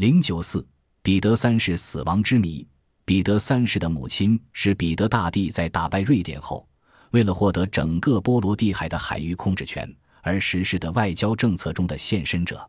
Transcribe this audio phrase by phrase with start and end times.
[0.00, 0.66] 零九四，
[1.02, 2.66] 彼得三世死亡之谜。
[3.04, 6.66] 彼得三世的母亲是彼得大帝在打败瑞典后，
[7.10, 12.66] 为了获得整个波罗的海的海域控制权而实施的外交政策中的献身者。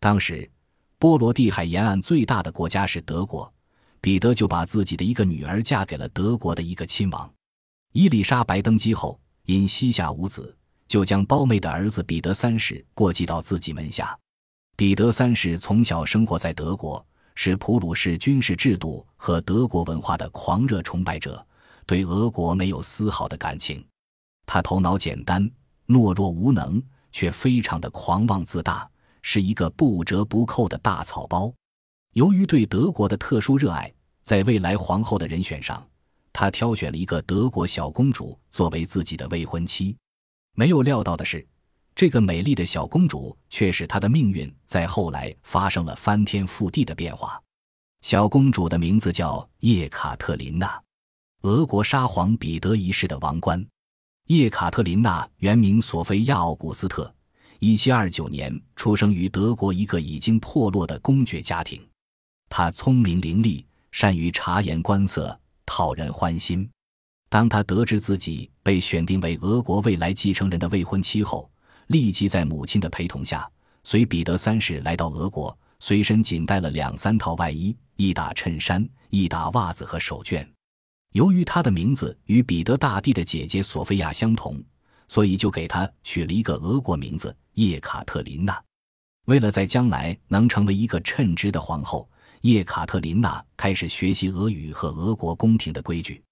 [0.00, 0.50] 当时，
[0.98, 3.52] 波罗的海沿岸最大的国家是德国，
[4.00, 7.30] 彼得就把自己的一个女儿嫁给了德国的一个亲王。
[7.92, 10.56] 伊丽莎白登基后，因膝下无子，
[10.88, 14.18] 就将胞妹的儿子彼得三世过继到自己门下。
[14.82, 17.06] 彼得三世从小生活在德国。
[17.36, 21.46] 是普鲁士军事制度和德国文化的狂热崇拜者，
[21.86, 23.86] 对俄国没有丝毫的感情。
[24.44, 25.48] 他头脑简单、
[25.86, 26.82] 懦弱无能，
[27.12, 28.90] 却非常的狂妄自大，
[29.22, 31.54] 是一个不折不扣的大草包。
[32.14, 33.88] 由于对德国的特殊热爱，
[34.24, 35.80] 在未来皇后的人选上，
[36.32, 39.96] 他挑选了一个德国小公主作为自己的未婚妻。
[40.56, 41.46] 没有料到的是。
[41.94, 47.40] 这个美丽的小公主却使她的命运在后来发生了翻天覆地的变化。
[48.00, 50.82] 小公主的名字叫叶卡特琳娜，
[51.42, 53.64] 俄国沙皇彼得一世的王冠。
[54.28, 57.12] 叶卡特琳娜原名索菲亚·奥古斯特，
[57.58, 61.80] 一七二九年出生于德国一个已经破落的公爵家庭。
[62.48, 66.68] 她聪明伶俐，善于察言观色，讨人欢心。
[67.28, 71.50] 当她得知自己被选定为俄国未来继承人的未婚妻后，
[71.92, 73.48] 立即在母亲的陪同下，
[73.84, 80.44] 随彼得三世来到俄国，随身仅带了两三套外衣、一打衬衫、一打袜子和手绢。
[81.12, 84.58] 由于他的名字与彼得大帝的姐姐索菲亚相同，
[85.06, 88.58] 所以就给他取了一个俄国名字叶卡特琳娜。
[89.26, 92.08] 为了在将来能成为一个称职的皇后，
[92.40, 96.22] 叶卡特琳娜开始学习俄语和俄国宫廷的规矩。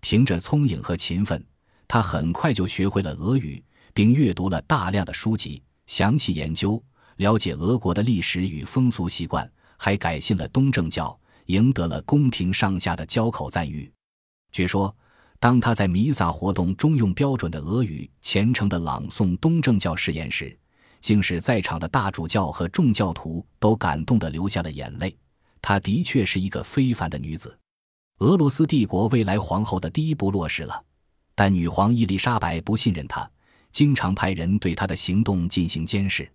[0.00, 1.44] 凭着聪颖和勤奋，
[1.86, 3.62] 她很快就学会了俄语。
[3.94, 6.82] 并阅读了大量的书籍，详细研究
[7.16, 13.92] 了解俄国的历史与风俗习惯，还改信了东正教，赢得了宫廷上下的交口赞誉。
[14.50, 14.94] 据说，
[15.38, 20.56] 当他在弥撒活动中用标准的俄语虔诚地朗诵东正教誓言时，
[21.00, 25.16] 竟使在场的大主教和众教徒都感动得流下了眼泪。
[25.60, 27.58] 她的确是一个非凡的女子。
[28.18, 30.84] 俄罗斯帝国未来皇后的第一步落实了，
[31.34, 33.28] 但女皇伊丽莎白不信任她。
[33.72, 36.30] 经常派人对他的行动进行监视。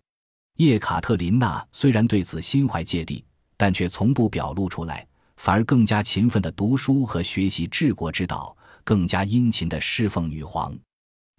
[0.58, 3.24] 叶卡特琳娜虽然对此心怀芥蒂，
[3.56, 10.76] 但却从不表露出来，反而更加勤奋地读书和学习治国之道，更加殷勤地侍奉女皇，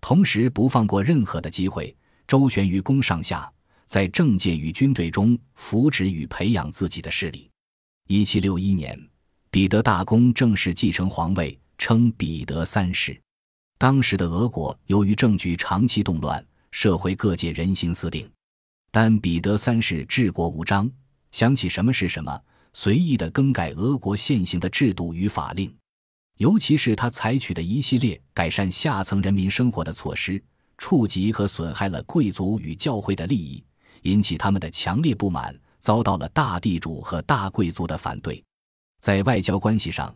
[0.01, 1.95] 同时不放过任何的机会，
[2.29, 3.51] 周旋于宫上下，
[3.87, 7.51] 在政界与军队中扶植与培养自己的势力。
[8.07, 8.97] 一七六一年，
[9.51, 13.21] 彼得大公正式继承皇位，称彼得三世。
[13.78, 18.28] 当时的俄国由于政局长期动乱，社会各界人心思定，
[18.91, 20.91] 但彼得三世治国无章，
[21.31, 25.72] 想起什么是什么，随意的更改俄国现行的制度与法令，
[26.38, 30.43] 尤其是他采取的一系列改善下层人民生活的措施，
[30.77, 33.62] 触及和损害了贵族与教会的利益，
[34.03, 38.43] 引起他们的强烈不满，遭到了大地主和大贵族的反对，
[39.00, 40.12] 在外交关系上。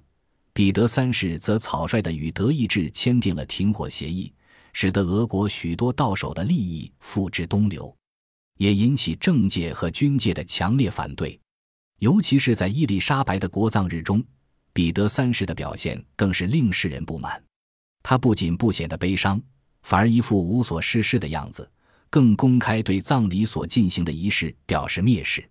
[0.54, 4.32] 彼得三世则草率地与德意志签订了停火协议，
[4.74, 7.94] 使得俄国许多到手的利益付之东流，
[8.58, 11.38] 也引起政界和军界的强烈反对。
[12.00, 14.22] 尤其是在伊丽莎白的国葬日中，
[14.74, 17.42] 彼得三世的表现更是令世人不满。
[18.02, 19.40] 他不仅不显得悲伤，
[19.82, 21.70] 反而一副无所事事的样子，
[22.10, 25.48] 更公开对葬礼所进行的仪式表示蔑视。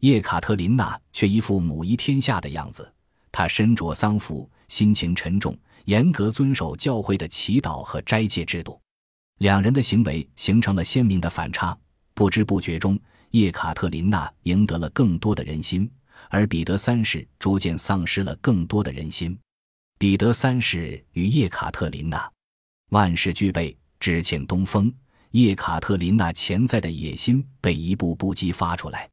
[0.00, 2.93] 叶卡特琳娜却一副母仪天下的样子。
[3.36, 8.80] 他身着丧服，心情沉重，严格遵守教会的祈祷和斋戒制度。
[9.38, 11.76] 两人的行为形成了鲜明的反差。
[12.14, 12.96] 不知不觉中，
[13.30, 15.90] 叶卡特琳娜赢得了更多的人心，
[16.30, 19.36] 而彼得三世逐渐丧失了更多的人心。
[19.98, 22.30] 彼得三世与叶卡特琳娜，
[22.90, 24.94] 万事俱备，只欠东风。
[25.32, 29.10] 叶卡特琳娜潜在的野心被一步步激发出来。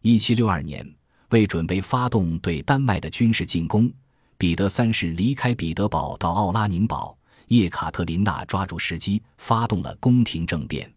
[0.00, 0.97] 一七六二年。
[1.30, 3.92] 为准备发动对丹麦的军事进攻，
[4.36, 7.16] 彼得三世离开彼得堡到奥拉宁堡。
[7.48, 10.90] 叶卡特琳娜抓住时机，发动了宫廷政变。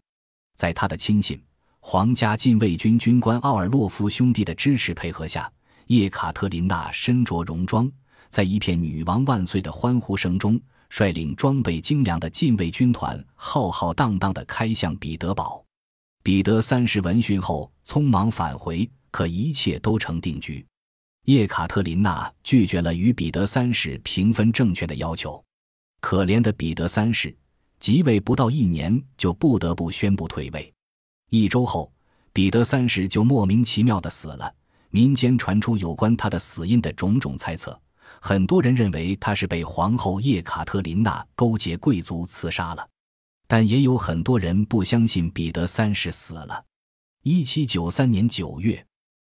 [0.54, 1.42] 在他的亲信、
[1.80, 5.50] 皇家禁卫军军官奥尔洛夫兄弟的支持配合下，
[5.86, 7.90] 叶卡特琳娜身着戎装，
[8.28, 15.64] 在一片“女王万岁”的欢呼声中，率领装备精良的禁卫军团，浩浩荡荡地开向彼得堡。
[16.22, 18.88] 彼得三世闻讯后，匆忙返回。
[19.12, 20.66] 可一切都成定局，
[21.26, 25.40] 叶卡特琳娜拒绝了与彼得三世平分政权的要求。
[26.00, 27.32] 可怜的彼得三世
[27.78, 30.72] 即位不到一年，就不得不宣布退位。
[31.30, 31.92] 一周后，
[32.32, 34.52] 彼得三世就莫名其妙的死了，
[34.90, 37.78] 民间传出有关他的死因的种种猜测，
[38.20, 42.88] 很多人认为他是被皇后叶卡特琳娜勾结贵族刺杀了，
[43.46, 46.64] 但也有很多人不相信彼得三世死了。
[47.22, 48.84] 一七九三年九月，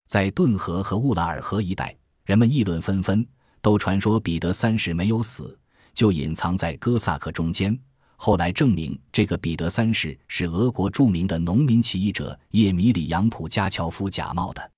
[0.07, 1.95] 在顿河和乌拉尔河一带，
[2.25, 3.25] 人们议论纷纷，
[3.61, 5.57] 都传说彼得三世没有死，
[5.93, 7.77] 就隐藏在哥萨克中间。
[8.15, 14.71] 后来证明，这个彼得三世是俄国著名的农民起义者叶米里扬普加乔夫假冒的。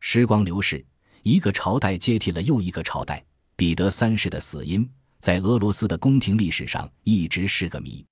[0.00, 0.84] 时光流逝，
[1.22, 3.24] 一个朝代接替了又一个朝代，
[3.56, 4.88] 彼得三世的死因
[5.18, 8.04] 在俄罗斯的宫廷历史上一直是个谜。